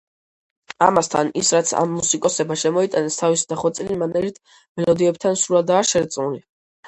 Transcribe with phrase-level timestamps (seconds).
[0.85, 4.41] ამასთან ის რაც ამ მუსიკოსებმა შემოიტანეს თავისი დახვეწილი მანერით
[4.81, 6.43] მელოდიებთან სრულადაა შერწყმული.